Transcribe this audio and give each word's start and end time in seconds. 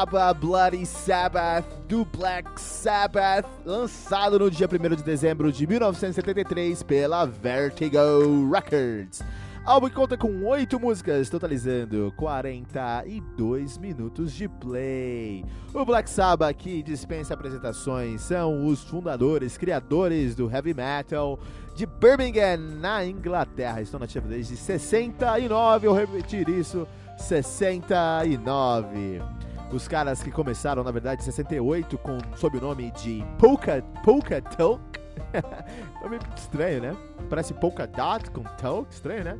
Sabbath, 0.00 0.40
Bloody 0.40 0.86
Sabbath, 0.86 1.66
do 1.86 2.06
Black 2.06 2.58
Sabbath, 2.58 3.46
lançado 3.66 4.38
no 4.38 4.50
dia 4.50 4.66
1 4.66 4.96
de 4.96 5.02
dezembro 5.02 5.52
de 5.52 5.66
1973 5.66 6.82
pela 6.82 7.26
Vertigo 7.26 8.50
Records. 8.50 9.22
Álbum 9.62 9.90
que 9.90 9.94
conta 9.94 10.16
com 10.16 10.46
8 10.46 10.80
músicas, 10.80 11.28
totalizando 11.28 12.10
42 12.16 13.76
minutos 13.76 14.32
de 14.32 14.48
play. 14.48 15.44
O 15.74 15.84
Black 15.84 16.08
Sabbath, 16.08 16.56
que 16.56 16.82
dispensa 16.82 17.34
apresentações, 17.34 18.22
são 18.22 18.66
os 18.66 18.82
fundadores, 18.82 19.58
criadores 19.58 20.34
do 20.34 20.50
heavy 20.50 20.72
metal 20.72 21.38
de 21.76 21.84
Birmingham, 21.84 22.56
na 22.80 23.04
Inglaterra. 23.04 23.82
Estão 23.82 24.00
nativos 24.00 24.30
desde 24.30 24.56
69, 24.56 25.86
eu 25.86 25.92
repetir 25.92 26.48
isso, 26.48 26.88
69. 27.18 29.20
Os 29.72 29.86
caras 29.86 30.22
que 30.22 30.30
começaram, 30.30 30.82
na 30.82 30.90
verdade, 30.90 31.22
em 31.22 31.24
68 31.24 31.96
com, 31.98 32.18
sob 32.36 32.58
o 32.58 32.60
nome 32.60 32.90
de 32.92 33.24
Polka, 33.38 33.82
Polka 34.02 34.42
Talk. 34.42 34.82
nome 36.02 36.18
estranho, 36.36 36.80
né? 36.80 36.96
Parece 37.28 37.54
Polka 37.54 37.86
Dot 37.86 38.30
com 38.32 38.42
Talk, 38.42 38.92
estranho, 38.92 39.24
né? 39.24 39.38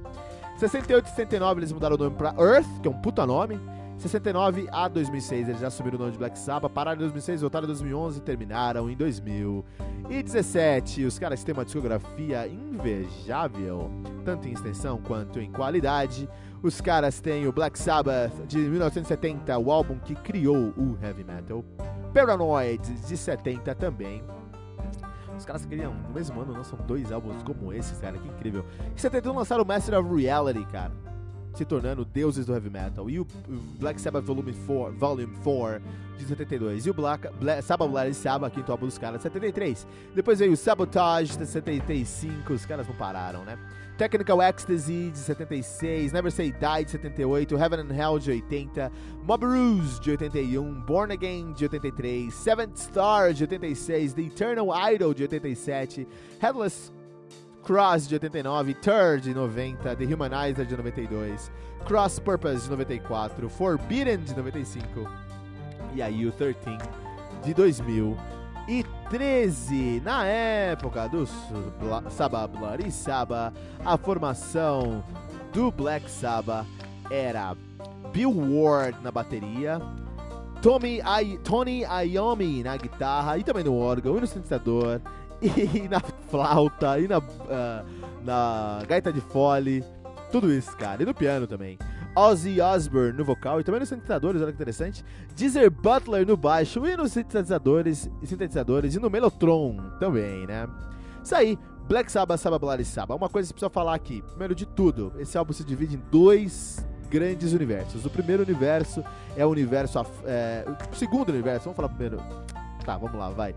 68 0.56 1.06
e 1.06 1.08
69 1.08 1.60
eles 1.60 1.72
mudaram 1.72 1.96
o 1.96 1.98
nome 1.98 2.14
pra 2.16 2.34
Earth, 2.38 2.80
que 2.82 2.88
é 2.88 2.90
um 2.90 3.00
puta 3.00 3.26
nome. 3.26 3.58
69 3.96 4.68
a 4.72 4.88
2006 4.88 5.48
eles 5.48 5.60
já 5.60 5.66
assumiram 5.66 5.96
o 5.96 6.00
nome 6.00 6.12
de 6.12 6.18
Black 6.18 6.38
Sabbath, 6.38 6.72
pararam 6.72 6.96
em 6.96 7.00
2006, 7.00 7.42
voltaram 7.42 7.64
em 7.64 7.68
2011 7.68 8.18
e 8.18 8.22
terminaram 8.22 8.88
em 8.88 8.96
2017. 8.96 11.04
Os 11.04 11.18
caras 11.18 11.44
têm 11.44 11.52
uma 11.52 11.64
discografia 11.64 12.48
invejável, 12.48 13.90
tanto 14.24 14.48
em 14.48 14.52
extensão 14.52 14.98
quanto 14.98 15.38
em 15.38 15.52
qualidade. 15.52 16.26
Os 16.62 16.78
caras 16.78 17.20
têm 17.20 17.46
o 17.46 17.52
Black 17.52 17.78
Sabbath 17.78 18.32
de 18.46 18.58
1970, 18.58 19.58
o 19.58 19.72
álbum 19.72 19.98
que 19.98 20.14
criou 20.14 20.74
o 20.76 20.98
heavy 21.02 21.24
metal. 21.24 21.64
Paranoid 22.12 22.82
de 22.82 23.16
70 23.16 23.74
também. 23.74 24.22
Os 25.38 25.46
caras 25.46 25.64
criam 25.64 25.94
no 25.94 26.10
mesmo 26.10 26.38
ano 26.38 26.52
lançam 26.52 26.78
dois 26.86 27.10
álbuns 27.10 27.42
como 27.42 27.72
esses, 27.72 27.98
cara, 27.98 28.18
que 28.18 28.28
incrível. 28.28 28.62
Em 28.94 28.98
71 28.98 29.34
lançaram 29.34 29.64
o 29.64 29.66
Master 29.66 29.98
of 29.98 30.14
Reality, 30.14 30.66
cara, 30.66 30.92
se 31.54 31.64
tornando 31.64 32.04
deuses 32.04 32.46
do 32.46 32.54
heavy 32.54 32.70
metal. 32.70 33.08
E 33.10 33.20
o 33.20 33.26
Black 33.78 34.00
Sabbath 34.00 34.24
Volume 34.24 34.52
4, 34.66 34.96
Volume 34.96 35.34
4 35.42 35.82
de 36.18 36.24
72. 36.24 36.86
E 36.86 36.90
o 36.90 36.94
Black, 36.94 37.28
Black 37.40 37.62
Sabbath 37.62 37.90
Black 37.90 38.14
Sabbath, 38.14 38.52
quinto 38.52 38.70
álbum 38.72 38.86
dos 38.86 38.98
caras, 38.98 39.18
de 39.18 39.22
73. 39.24 39.86
Depois 40.14 40.38
veio 40.38 40.52
o 40.52 40.56
Sabotage 40.56 41.36
de 41.36 41.46
75, 41.46 42.52
os 42.52 42.66
caras 42.66 42.86
não 42.86 42.94
pararam, 42.94 43.44
né? 43.44 43.58
Technical 44.00 44.40
Ecstasy 44.40 45.10
de 45.10 45.18
76, 45.18 46.12
Never 46.12 46.32
Say 46.32 46.52
Die 46.52 46.84
de 46.86 46.90
78, 46.90 47.58
Heaven 47.58 47.80
and 47.80 47.94
Hell 47.94 48.18
de 48.18 48.30
80, 48.30 48.90
Mob 49.26 49.44
Ruse 49.44 50.00
de 50.00 50.12
81, 50.12 50.80
Born 50.86 51.12
Again 51.12 51.52
de 51.52 51.66
83, 51.66 52.32
Seventh 52.32 52.78
Star 52.78 53.34
de 53.34 53.44
86, 53.44 54.14
The 54.14 54.22
Eternal 54.22 54.68
Idol 54.90 55.12
de 55.12 55.24
87, 55.24 56.08
Headless 56.40 56.90
Cross 57.62 58.08
de 58.08 58.14
89, 58.14 58.74
Third 58.74 59.22
de 59.22 59.34
90, 59.34 59.96
The 59.96 60.04
Humanizer 60.04 60.66
de 60.66 60.76
92, 60.76 61.50
Cross 61.86 62.18
Purpose 62.18 62.64
de 62.64 62.70
94, 62.70 63.48
Forbidden 63.48 64.18
de 64.18 64.34
95 64.34 65.08
e 65.94 66.02
aí 66.02 66.26
o 66.26 66.32
13 66.32 66.58
de 67.44 67.54
2000 67.54 68.16
e 68.68 68.84
13. 69.08 70.00
Na 70.04 70.24
época 70.24 71.08
do 71.08 71.26
Sabbath 72.10 72.50
Bloody 72.50 72.90
Sabbath, 72.90 73.54
a 73.84 73.96
formação 73.96 75.02
do 75.52 75.70
Black 75.70 76.10
Sabbath 76.10 76.66
era 77.10 77.56
Bill 78.12 78.32
Ward 78.32 78.96
na 79.02 79.10
bateria, 79.10 79.80
Tommy 80.62 81.00
I, 81.00 81.38
Tony 81.38 81.82
Iommi 82.06 82.62
na 82.62 82.76
guitarra 82.76 83.38
e 83.38 83.44
também 83.44 83.64
no 83.64 83.76
órgão 83.76 84.16
e 84.16 84.20
no 84.20 84.26
sintetizador 84.26 85.00
e 85.74 85.88
na 85.88 86.00
flauta 86.30 86.98
e 86.98 87.08
na, 87.08 87.18
uh, 87.18 87.86
na 88.24 88.82
gaita 88.86 89.12
de 89.12 89.20
fole, 89.20 89.84
tudo 90.30 90.52
isso, 90.52 90.76
cara, 90.76 91.02
e 91.02 91.06
no 91.06 91.14
piano 91.14 91.46
também. 91.46 91.78
Ozzy 92.14 92.60
Osbourne 92.60 93.12
no 93.12 93.24
vocal 93.24 93.60
e 93.60 93.64
também 93.64 93.80
nos 93.80 93.88
sintetizadores, 93.88 94.42
olha 94.42 94.50
que 94.50 94.56
interessante. 94.56 95.04
Deezer 95.36 95.70
Butler 95.70 96.26
no 96.26 96.36
baixo 96.36 96.84
e 96.86 96.96
nos 96.96 97.12
sintetizadores, 97.12 98.10
sintetizadores 98.24 98.94
e 98.94 98.98
no 98.98 99.08
Melotron 99.08 99.76
também, 99.98 100.46
né? 100.46 100.68
Isso 101.22 101.34
aí, 101.34 101.58
Black 101.86 102.10
Sabbath, 102.10 102.40
Sabbath, 102.40 102.60
Bloody 102.60 102.84
Sabbath. 102.84 103.16
Uma 103.16 103.28
coisa 103.28 103.48
que 103.48 103.54
precisa 103.54 103.70
falar 103.70 103.94
aqui, 103.94 104.22
primeiro 104.22 104.54
de 104.54 104.66
tudo, 104.66 105.12
esse 105.18 105.38
álbum 105.38 105.52
se 105.52 105.64
divide 105.64 105.96
em 105.96 106.02
dois 106.10 106.84
grandes 107.08 107.52
universos. 107.52 108.04
O 108.04 108.10
primeiro 108.10 108.42
universo 108.42 109.04
é 109.36 109.44
o 109.44 109.48
universo, 109.48 110.04
é, 110.24 110.64
o 110.92 110.96
segundo 110.96 111.30
universo, 111.30 111.64
vamos 111.64 111.76
falar 111.76 111.88
primeiro. 111.88 112.18
Tá, 112.84 112.96
vamos 112.96 113.18
lá, 113.18 113.28
vai. 113.30 113.54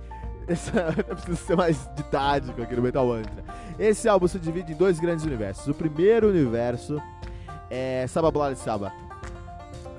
Essa, 0.47 0.93
eu 1.07 1.15
preciso 1.15 1.37
ser 1.37 1.55
mais 1.55 1.89
didático 1.95 2.61
aqui 2.61 2.75
no 2.75 2.81
Metal 2.81 3.05
Mantra. 3.05 3.43
Esse 3.79 4.07
álbum 4.07 4.27
se 4.27 4.39
divide 4.39 4.73
em 4.73 4.75
dois 4.75 4.99
grandes 4.99 5.25
universos. 5.25 5.67
O 5.67 5.73
primeiro 5.73 6.29
universo 6.29 7.01
é 7.69 8.05
Saba 8.07 8.31
Bloody 8.31 8.57
Saba. 8.59 8.91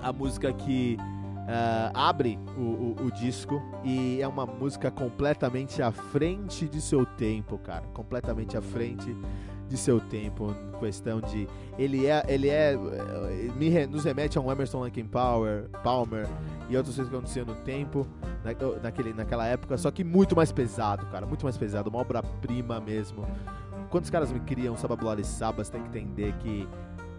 A 0.03 0.13
música 0.13 0.53
que 0.53 0.99
uh, 1.45 1.91
abre 1.95 2.39
o, 2.57 2.61
o, 2.61 2.97
o, 3.07 3.11
disco 3.11 3.63
e 3.83 4.21
é 4.21 4.29
uma 4.29 4.47
música 4.47 4.91
completamente 4.91 5.83
à 5.83 5.91
frente 5.91 6.69
de 6.69 6.81
seu 6.81 7.07
tempo, 7.07 7.59
cara. 7.59 7.85
Completamente 7.93 8.57
à 8.57 8.63
frente 8.63 9.17
de 9.69 9.77
seu 9.77 10.01
tempo. 10.01 10.55
Questão 10.79 11.21
de. 11.21 11.49
Ele 11.79 12.07
é. 12.07 12.25
Ele 12.29 12.49
é. 12.49 12.75
Eh, 12.75 13.51
me, 13.57 13.87
nos 13.87 14.05
remete 14.05 14.37
a 14.39 14.41
um 14.41 14.51
Emerson 14.51 14.81
Lake 14.81 15.03
Power, 15.05 15.69
Palmer 15.83 16.27
e 16.69 16.77
outras 16.77 16.95
coisas 16.95 17.11
que 17.11 17.17
aconteciam 17.17 17.47
no 17.47 17.55
tempo, 17.57 18.07
naquele, 18.83 19.13
naquela 19.13 19.47
época, 19.47 19.77
só 19.79 19.91
que 19.91 20.05
muito 20.05 20.37
mais 20.37 20.53
pesado, 20.53 21.07
cara. 21.07 21.27
Muito 21.27 21.45
mais 21.45 21.57
pesado. 21.57 21.89
Uma 21.91 22.01
obra-prima 22.01 22.81
mesmo. 22.81 23.27
Quando 23.91 24.05
os 24.05 24.11
caras 24.11 24.31
me 24.31 24.41
criam 24.41 24.77
Saba 24.77 24.97
Bloody 24.97 25.25
Sabas, 25.25 25.69
tem 25.69 25.83
que 25.83 25.89
entender 25.89 26.35
que 26.39 26.69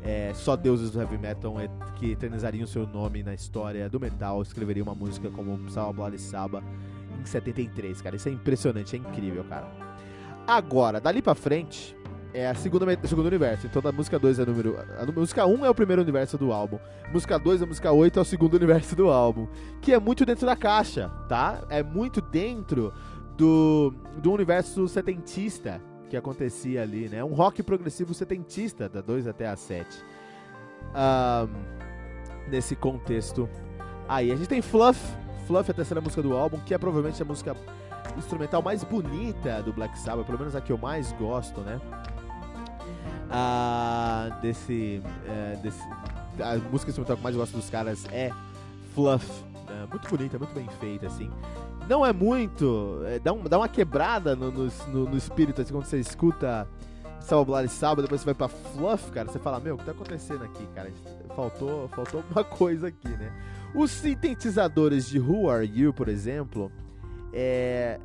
é, 0.04 0.32
só 0.36 0.56
deuses 0.56 0.92
do 0.92 1.02
heavy 1.02 1.18
metal 1.18 1.60
é, 1.60 1.68
que 1.96 2.12
eternizariam 2.12 2.68
seu 2.68 2.86
nome 2.86 3.24
na 3.24 3.34
história 3.34 3.90
do 3.90 4.00
metal 4.00 4.42
escreveriam 4.42 4.86
uma 4.86 4.94
música 4.94 5.30
como 5.32 5.70
Saba 5.70 5.92
Bloody 5.92 6.20
Saba 6.20 6.64
em 7.20 7.26
73, 7.26 8.02
cara. 8.02 8.16
Isso 8.16 8.30
é 8.30 8.32
impressionante, 8.32 8.96
é 8.96 9.00
incrível, 9.00 9.44
cara. 9.46 9.68
Agora, 10.48 11.02
dali 11.02 11.24
pra 11.24 11.34
frente, 11.34 11.98
é 12.36 12.48
a 12.50 12.54
segunda, 12.54 12.86
o 12.86 13.08
segundo 13.08 13.28
universo. 13.28 13.66
Então 13.66 13.82
a 13.84 13.92
música 13.94 14.20
2 14.20 14.40
é 14.40 14.46
número. 14.46 14.78
A 15.00 15.06
música 15.10 15.46
1 15.46 15.54
um 15.54 15.66
é 15.66 15.70
o 15.70 15.76
primeiro 15.76 16.02
universo 16.02 16.38
do 16.38 16.52
álbum. 16.52 16.78
Música 17.12 17.40
2 17.40 17.62
a 17.62 17.66
música 17.66 17.92
8 17.92 18.20
é 18.20 18.22
o 18.22 18.26
segundo 18.26 18.56
universo 18.58 18.94
do 18.94 19.10
álbum. 19.10 19.48
Que 19.82 19.94
é 19.94 20.00
muito 20.00 20.26
dentro 20.26 20.46
da 20.46 20.56
caixa, 20.56 21.10
tá? 21.30 21.64
É 21.70 21.82
muito 21.82 22.20
dentro 22.20 22.94
do, 23.38 23.94
do 24.18 24.34
universo 24.34 24.86
setentista 24.90 25.82
que 26.10 26.18
acontecia 26.18 26.82
ali, 26.82 27.08
né? 27.08 27.24
Um 27.24 27.34
rock 27.34 27.64
progressivo 27.64 28.14
setentista, 28.14 28.90
da 28.90 29.00
2 29.00 29.28
até 29.28 29.48
a 29.48 29.56
7. 29.56 30.04
Um, 30.94 32.52
nesse 32.52 32.76
contexto 32.76 33.50
aí. 34.10 34.30
A 34.30 34.36
gente 34.36 34.50
tem 34.50 34.62
Fluff. 34.62 35.00
Fluff 35.48 35.70
é 35.70 35.72
a 35.72 35.76
terceira 35.76 36.02
música 36.02 36.22
do 36.22 36.36
álbum, 36.36 36.60
que 36.60 36.74
é 36.74 36.78
provavelmente 36.78 37.22
a 37.22 37.26
música 37.26 37.56
instrumental 38.18 38.62
mais 38.62 38.84
bonita 38.84 39.62
do 39.64 39.72
Black 39.72 39.98
Sabbath, 39.98 40.26
pelo 40.26 40.38
menos 40.38 40.56
a 40.56 40.62
que 40.62 40.72
eu 40.72 40.78
mais 40.78 41.12
gosto, 41.14 41.62
né? 41.62 41.80
Ah, 43.30 44.38
desse, 44.42 45.02
é, 45.28 45.56
desse. 45.58 45.82
A 46.40 46.58
música 46.70 46.90
instrumental 46.90 47.16
que 47.16 47.22
eu 47.22 47.24
mais 47.24 47.36
gosto 47.36 47.56
dos 47.56 47.70
caras 47.70 48.06
é 48.12 48.32
Fluff. 48.94 49.26
Né? 49.68 49.88
Muito 49.90 50.08
bonita, 50.10 50.38
muito 50.38 50.54
bem 50.54 50.68
feita, 50.80 51.08
assim. 51.08 51.30
Não 51.88 52.06
é 52.06 52.12
muito. 52.12 53.02
É, 53.06 53.20
dá, 53.20 53.34
um, 53.34 53.44
dá 53.44 53.58
uma 53.58 53.70
quebrada 53.70 54.36
no, 54.36 54.52
no, 54.52 54.72
no, 54.88 55.10
no 55.10 55.18
espírito, 55.18 55.62
assim, 55.62 55.74
quando 55.74 55.86
você 55.86 56.00
escuta 56.00 56.68
Salva 57.20 57.64
e 57.64 57.68
Sábado, 57.68 58.04
depois 58.04 58.22
você 58.22 58.26
vai 58.26 58.36
pra 58.36 58.48
Fluff, 58.48 59.12
cara, 59.12 59.32
você 59.32 59.40
fala, 59.40 59.60
meu, 59.60 59.76
o 59.76 59.78
que 59.78 59.86
tá 59.86 59.92
acontecendo 59.92 60.44
aqui, 60.44 60.66
cara? 60.76 60.92
Faltou, 61.36 61.88
faltou 61.90 62.22
alguma 62.22 62.44
coisa 62.46 62.88
aqui, 62.88 63.10
né? 63.10 63.32
Os 63.74 63.92
sintetizadores 63.92 65.08
de 65.08 65.20
Who 65.20 65.50
Are 65.50 65.66
You, 65.66 65.92
por 65.92 66.08
exemplo, 66.08 66.72
é, 67.34 68.00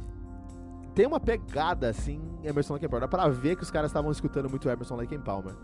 tem 0.94 1.06
uma 1.06 1.20
pegada 1.20 1.88
assim, 1.88 2.20
Emerson 2.42 2.75
Lake 2.75 2.88
Palmer. 2.88 3.08
Dá 3.08 3.08
pra 3.08 3.28
ver 3.28 3.56
que 3.56 3.62
os 3.62 3.70
caras 3.70 3.90
estavam 3.90 4.10
escutando 4.10 4.48
muito 4.48 4.69
Emerson 4.69 4.96
Lake 4.96 5.16
Palmer. 5.19 5.54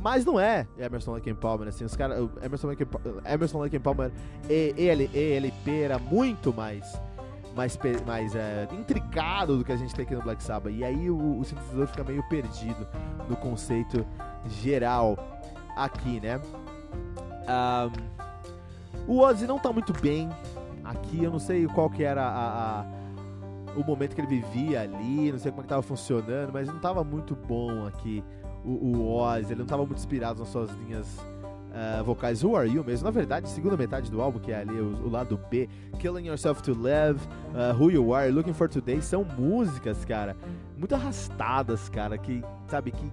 Mas 0.00 0.24
não 0.24 0.38
é 0.38 0.66
Emerson 0.78 1.12
Lake 1.12 1.32
Palmer, 1.34 1.68
assim, 1.68 1.84
os 1.84 1.96
caras. 1.96 2.28
Emerson 2.42 2.68
Lake, 2.68 2.86
Emerson 3.24 3.58
Lake 3.58 3.78
Palmer 3.78 4.12
e 4.48 4.74
ELP 4.76 5.68
era 5.68 5.98
muito 5.98 6.52
mais. 6.52 7.00
Mais, 7.56 7.78
mais 8.04 8.34
é, 8.34 8.66
intricado 8.72 9.56
do 9.56 9.64
que 9.64 9.70
a 9.70 9.76
gente 9.76 9.94
tem 9.94 10.04
aqui 10.04 10.14
no 10.16 10.22
Black 10.22 10.42
Sabbath. 10.42 10.72
E 10.74 10.82
aí 10.82 11.08
o, 11.08 11.38
o 11.38 11.44
sintetizador 11.44 11.86
fica 11.86 12.02
meio 12.02 12.28
perdido 12.28 12.84
no 13.28 13.36
conceito 13.36 14.04
geral 14.44 15.16
aqui, 15.76 16.20
né? 16.20 16.40
Um, 17.46 19.12
o 19.14 19.20
Ozzy 19.20 19.46
não 19.46 19.60
tá 19.60 19.72
muito 19.72 19.92
bem 19.92 20.28
aqui, 20.82 21.22
eu 21.22 21.30
não 21.30 21.38
sei 21.38 21.66
qual 21.66 21.88
que 21.88 22.02
era 22.02 22.24
a, 22.24 22.80
a 22.80 22.84
o 23.76 23.84
momento 23.84 24.14
que 24.14 24.20
ele 24.20 24.28
vivia 24.28 24.82
ali, 24.82 25.32
não 25.32 25.38
sei 25.38 25.50
como 25.50 25.62
é 25.62 25.64
que 25.64 25.68
tava 25.68 25.82
funcionando, 25.82 26.52
mas 26.52 26.68
não 26.68 26.78
tava 26.78 27.02
muito 27.02 27.34
bom 27.34 27.86
aqui 27.86 28.22
o, 28.64 28.70
o 28.70 29.14
Oz, 29.16 29.50
ele 29.50 29.60
não 29.60 29.66
tava 29.66 29.84
muito 29.84 29.98
inspirado 29.98 30.40
nas 30.40 30.48
suas 30.48 30.70
linhas 30.70 31.18
uh, 31.74 32.02
vocais 32.04 32.42
Who 32.42 32.56
Are 32.56 32.70
You 32.70 32.82
mesmo. 32.82 33.04
Na 33.04 33.10
verdade, 33.10 33.48
segunda 33.48 33.76
metade 33.76 34.10
do 34.10 34.22
álbum, 34.22 34.38
que 34.38 34.52
é 34.52 34.60
ali 34.60 34.80
o, 34.80 35.06
o 35.06 35.10
lado 35.10 35.38
B, 35.50 35.68
Killing 35.98 36.26
Yourself 36.26 36.62
to 36.62 36.72
Live, 36.72 37.20
uh, 37.52 37.78
Who 37.78 37.90
You 37.90 38.14
Are, 38.14 38.30
Looking 38.30 38.54
for 38.54 38.68
Today, 38.68 39.02
são 39.02 39.24
músicas, 39.24 40.04
cara, 40.04 40.36
muito 40.76 40.94
arrastadas, 40.94 41.88
cara, 41.88 42.16
que, 42.16 42.42
sabe, 42.68 42.90
que 42.90 43.12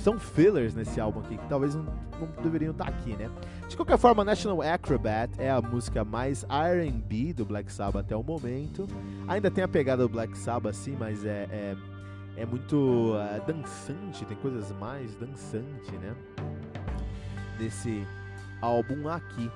são 0.00 0.18
fillers 0.18 0.74
nesse 0.74 1.00
álbum 1.00 1.20
aqui, 1.20 1.36
que 1.36 1.48
talvez 1.48 1.74
não, 1.74 1.84
não 1.84 2.42
deveriam 2.42 2.72
estar 2.72 2.84
tá 2.84 2.90
aqui, 2.90 3.16
né? 3.16 3.30
De 3.68 3.76
qualquer 3.76 3.98
forma, 3.98 4.24
National 4.24 4.62
Acrobat 4.62 5.30
é 5.38 5.50
a 5.50 5.60
música 5.60 6.04
mais 6.04 6.44
R&B 6.48 7.32
do 7.32 7.44
Black 7.44 7.72
Sabbath 7.72 8.04
até 8.04 8.16
o 8.16 8.22
momento. 8.22 8.86
Ainda 9.26 9.50
tem 9.50 9.62
a 9.62 9.68
pegada 9.68 10.02
do 10.02 10.08
Black 10.08 10.36
Sabbath, 10.36 10.74
sim, 10.74 10.96
mas 10.98 11.24
é, 11.24 11.46
é, 11.50 11.76
é 12.36 12.46
muito 12.46 13.14
uh, 13.14 13.46
dançante, 13.46 14.24
tem 14.24 14.36
coisas 14.38 14.72
mais 14.72 15.14
dançante, 15.16 15.92
né? 15.92 16.14
Nesse 17.58 18.06
álbum 18.60 19.08
aqui. 19.08 19.50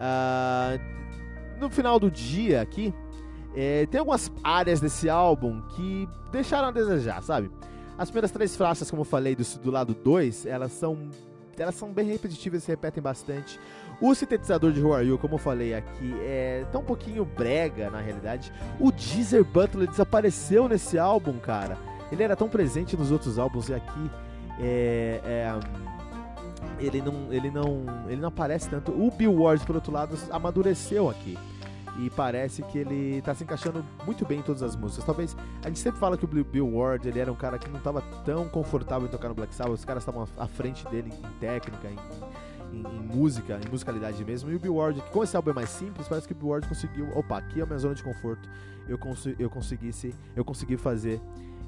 Uh, 0.00 1.60
no 1.60 1.70
final 1.70 1.98
do 2.00 2.10
dia 2.10 2.60
aqui, 2.60 2.92
é, 3.54 3.86
tem 3.86 3.98
algumas 3.98 4.32
áreas 4.42 4.80
desse 4.80 5.08
álbum 5.08 5.60
que 5.68 6.08
deixaram 6.30 6.68
a 6.68 6.70
desejar, 6.70 7.22
sabe? 7.22 7.50
As 7.96 8.10
primeiras 8.10 8.30
três 8.30 8.56
faixas, 8.56 8.90
como 8.90 9.02
eu 9.02 9.04
falei, 9.04 9.36
do, 9.36 9.44
do 9.58 9.70
lado 9.70 9.94
2, 9.94 10.46
elas 10.46 10.72
são 10.72 11.10
elas 11.58 11.74
são 11.74 11.92
bem 11.92 12.06
repetitivas, 12.06 12.64
se 12.64 12.70
repetem 12.70 13.02
bastante. 13.02 13.60
O 14.00 14.14
sintetizador 14.14 14.72
de 14.72 14.82
Who 14.82 14.94
Are 14.94 15.06
You, 15.06 15.18
como 15.18 15.34
eu 15.34 15.38
falei 15.38 15.74
aqui, 15.74 16.14
é 16.22 16.64
tão 16.72 16.80
um 16.80 16.84
pouquinho 16.84 17.24
brega 17.24 17.90
na 17.90 18.00
realidade. 18.00 18.52
O 18.80 18.90
Deezer 18.90 19.44
Butler 19.44 19.88
desapareceu 19.88 20.66
nesse 20.66 20.98
álbum, 20.98 21.38
cara. 21.38 21.76
Ele 22.10 22.22
era 22.22 22.34
tão 22.34 22.48
presente 22.48 22.96
nos 22.96 23.10
outros 23.10 23.38
álbuns 23.38 23.68
e 23.68 23.74
aqui 23.74 24.10
é, 24.58 25.20
é, 25.24 25.60
ele 26.80 27.00
não, 27.00 27.32
ele 27.32 27.50
não, 27.50 27.84
ele 28.08 28.20
não 28.20 28.28
aparece 28.28 28.68
tanto. 28.68 28.90
O 28.92 29.10
Bill 29.10 29.42
Ward, 29.42 29.64
por 29.64 29.76
outro 29.76 29.92
lado, 29.92 30.18
amadureceu 30.30 31.08
aqui 31.08 31.38
e 31.98 32.08
parece 32.10 32.62
que 32.62 32.78
ele 32.78 33.20
tá 33.22 33.34
se 33.34 33.44
encaixando 33.44 33.84
muito 34.06 34.24
bem 34.24 34.38
em 34.38 34.42
todas 34.42 34.62
as 34.62 34.74
músicas. 34.74 35.04
Talvez 35.04 35.36
a 35.62 35.68
gente 35.68 35.78
sempre 35.78 36.00
fala 36.00 36.16
que 36.16 36.24
o 36.24 36.28
Bill 36.28 36.76
Ward 36.76 37.06
ele 37.06 37.18
era 37.18 37.30
um 37.30 37.36
cara 37.36 37.58
que 37.58 37.68
não 37.68 37.78
estava 37.78 38.00
tão 38.24 38.48
confortável 38.48 39.06
em 39.06 39.10
tocar 39.10 39.28
no 39.28 39.34
Black 39.34 39.54
Sabbath, 39.54 39.74
os 39.74 39.84
caras 39.84 40.02
estavam 40.02 40.26
à 40.36 40.46
frente 40.46 40.86
dele 40.88 41.12
em 41.12 41.38
técnica, 41.38 41.88
em, 41.88 42.76
em, 42.76 42.80
em, 42.80 43.02
música, 43.02 43.60
em 43.64 43.70
musicalidade 43.70 44.24
mesmo. 44.24 44.50
E 44.50 44.56
o 44.56 44.58
Bill 44.58 44.76
Ward, 44.76 45.02
com 45.12 45.22
esse 45.22 45.36
álbum 45.36 45.50
é 45.50 45.54
mais 45.54 45.68
simples, 45.68 46.08
parece 46.08 46.26
que 46.26 46.32
o 46.32 46.36
Bill 46.36 46.48
Ward 46.48 46.68
conseguiu, 46.68 47.08
opa, 47.16 47.38
aqui 47.38 47.60
é 47.60 47.62
a 47.62 47.66
minha 47.66 47.78
zona 47.78 47.94
de 47.94 48.02
conforto. 48.02 48.48
Eu, 48.88 48.98
cons 48.98 49.26
eu 49.38 49.48
conseguisse, 49.48 50.14
eu 50.34 50.44
consegui 50.44 50.76
fazer 50.76 51.20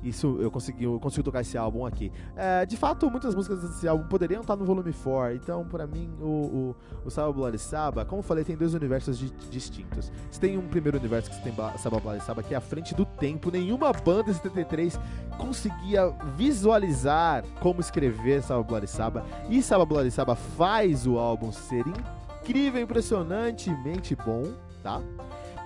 isso 0.04 0.38
eu 0.40 0.50
consegui, 0.50 0.84
eu 0.84 1.00
consigo 1.00 1.22
tocar 1.22 1.40
esse 1.40 1.56
álbum 1.56 1.86
aqui. 1.86 2.12
É, 2.36 2.66
de 2.66 2.76
fato, 2.76 3.10
muitas 3.10 3.34
músicas 3.34 3.60
desse 3.62 3.88
álbum 3.88 4.06
poderiam 4.06 4.42
estar 4.42 4.54
no 4.56 4.64
volume 4.64 4.92
4, 4.92 5.34
então 5.34 5.64
para 5.64 5.86
mim 5.86 6.10
o, 6.20 6.26
o, 6.26 6.76
o 7.06 7.10
Saba 7.10 7.32
Bloody 7.32 7.58
Saba, 7.58 8.04
como 8.04 8.20
eu 8.20 8.22
falei, 8.22 8.44
tem 8.44 8.56
dois 8.56 8.74
universos 8.74 9.18
di 9.18 9.32
distintos. 9.50 10.12
Você 10.30 10.40
tem 10.40 10.58
um 10.58 10.68
primeiro 10.68 10.98
universo 10.98 11.30
que 11.30 11.36
você 11.36 11.42
tem 11.42 11.54
Saba 11.78 11.98
Bloody 11.98 12.22
Saba, 12.22 12.42
que 12.42 12.54
é 12.54 12.56
à 12.56 12.60
frente 12.60 12.94
do 12.94 13.04
tempo, 13.04 13.50
nenhuma 13.50 13.92
banda 13.92 14.24
de 14.24 14.34
73 14.34 14.98
conseguia 15.38 16.10
visualizar 16.36 17.44
como 17.60 17.80
escrever 17.80 18.42
Saba 18.42 18.62
Bloody 18.62 18.86
Saba, 18.86 19.24
e 19.48 19.62
Saba 19.62 19.84
Bloody 19.84 20.10
Saba 20.10 20.34
faz 20.34 21.06
o 21.06 21.18
álbum 21.18 21.50
ser 21.50 21.84
incrível, 21.86 22.82
impressionantemente 22.82 24.14
bom, 24.14 24.52
tá? 24.82 25.00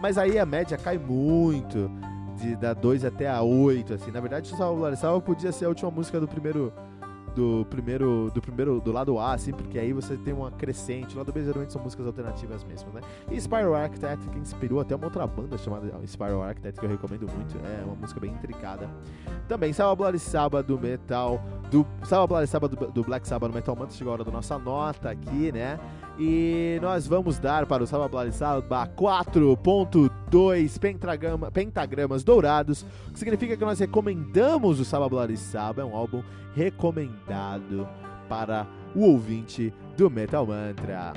Mas 0.01 0.17
aí 0.17 0.39
a 0.39 0.47
média 0.47 0.79
cai 0.79 0.97
muito 0.97 1.91
de 2.39 2.57
da 2.57 2.73
2 2.73 3.05
até 3.05 3.29
a 3.29 3.43
8, 3.43 3.95
assim. 3.95 4.11
Na 4.11 4.21
verdade, 4.21 4.49
Salva 4.49 4.95
Salva 4.97 5.21
podia 5.21 5.53
ser 5.53 5.67
a 5.67 5.69
última 5.69 5.91
música 5.91 6.21
do 6.21 6.29
primeiro 6.29 6.73
do 7.35 7.65
primeiro 7.71 8.31
do 8.35 8.41
primeiro 8.41 8.81
do 8.81 8.91
lado 8.91 9.17
A, 9.19 9.35
assim, 9.35 9.53
porque 9.53 9.79
aí 9.79 9.93
você 9.93 10.17
tem 10.17 10.35
uma 10.35 10.51
crescente. 10.51 11.15
O 11.15 11.19
lado 11.19 11.33
B 11.33 11.45
geralmente 11.45 11.73
são 11.73 11.81
músicas 11.81 12.07
alternativas 12.07 12.65
mesmo, 12.65 12.91
né? 12.93 13.01
E 13.31 13.41
Spiral 13.41 13.75
Architect, 13.75 14.29
que 14.29 14.39
inspirou 14.39 14.81
até 14.81 14.97
uma 14.97 15.05
outra 15.05 15.27
banda 15.27 15.57
chamada 15.57 15.89
Spiral 16.07 16.43
Architect, 16.43 16.81
que 16.81 16.87
eu 16.87 16.91
recomendo 16.91 17.29
muito. 17.33 17.57
É 17.59 17.85
uma 17.85 17.95
música 17.95 18.19
bem 18.19 18.33
intricada. 18.33 18.91
Também 19.47 19.73
Salva 19.73 19.95
Bloody 19.95 20.19
Saba 20.19 20.63
do 20.63 20.79
metal, 20.79 21.41
do 21.71 21.87
Salva 22.03 22.27
Bloody 22.27 22.49
Saba 22.49 22.69
do, 22.69 22.77
do 22.91 23.03
Black 23.05 23.27
Sabbath 23.27 23.49
no 23.49 23.55
Metal 23.55 23.77
Mantra, 23.77 23.97
chegou 23.97 24.11
a 24.11 24.15
hora 24.15 24.25
da 24.25 24.33
nossa 24.33 24.59
nota 24.59 25.11
aqui, 25.11 25.53
né? 25.53 25.79
E 26.19 26.81
nós 26.83 27.07
vamos 27.07 27.39
dar 27.39 27.65
para 27.65 27.85
o 27.85 27.87
Saba 27.87 28.09
4.2 28.09 30.79
pentagrama, 30.81 31.49
pentagramas 31.49 32.25
dourados, 32.25 32.85
o 33.07 33.13
que 33.13 33.21
significa 33.21 33.57
que 33.57 33.65
nós 33.65 33.79
recomendamos 33.79 34.81
o 34.81 34.85
Saba, 34.85 35.09
é 35.81 35.85
um 35.85 35.95
álbum 35.95 36.21
recomendado 36.57 37.87
para 38.29 38.67
o 38.97 39.03
ouvinte 39.03 39.73
do 39.97 40.11
Metal 40.11 40.45
Mantra. 40.45 41.13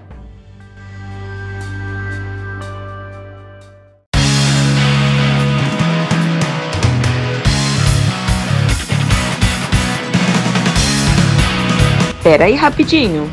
Pera 12.24 12.46
aí 12.46 12.54
rapidinho. 12.54 13.28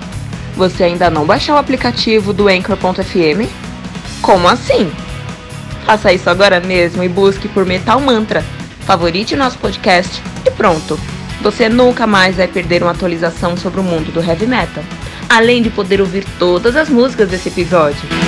Você 0.59 0.83
ainda 0.83 1.09
não 1.09 1.25
baixou 1.25 1.55
o 1.55 1.59
aplicativo 1.59 2.33
do 2.33 2.49
Anchor.fm? 2.49 3.49
Como 4.21 4.49
assim? 4.49 4.91
Faça 5.87 6.13
isso 6.13 6.29
agora 6.29 6.59
mesmo 6.59 7.05
e 7.05 7.09
busque 7.09 7.47
por 7.47 7.65
Metal 7.65 8.01
Mantra. 8.01 8.45
Favorite 8.81 9.37
nosso 9.37 9.57
podcast 9.59 10.21
e 10.45 10.51
pronto. 10.51 10.99
Você 11.43 11.69
nunca 11.69 12.09
mais 12.09 12.39
vai 12.39 12.49
perder 12.49 12.83
uma 12.83 12.91
atualização 12.91 13.57
sobre 13.57 13.79
o 13.79 13.85
mundo 13.85 14.11
do 14.11 14.21
heavy 14.21 14.49
metal, 14.49 14.83
além 15.29 15.63
de 15.63 15.71
poder 15.71 16.01
ouvir 16.01 16.27
todas 16.41 16.75
as 16.75 16.89
músicas 16.89 17.29
desse 17.29 17.51
episódio. 17.51 18.28